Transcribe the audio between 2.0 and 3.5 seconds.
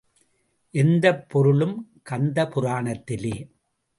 கந்த புராணத்திலே.